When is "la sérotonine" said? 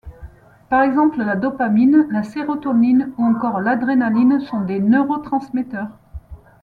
2.09-3.11